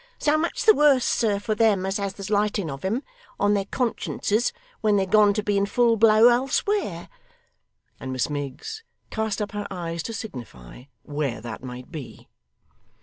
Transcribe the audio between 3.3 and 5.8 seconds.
on their consciences when they're gone to be in